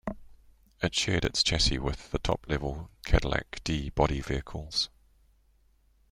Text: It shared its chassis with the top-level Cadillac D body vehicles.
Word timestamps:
It 0.81 0.95
shared 0.95 1.23
its 1.25 1.43
chassis 1.43 1.77
with 1.77 2.09
the 2.09 2.17
top-level 2.17 2.89
Cadillac 3.05 3.63
D 3.63 3.91
body 3.91 4.19
vehicles. 4.19 4.89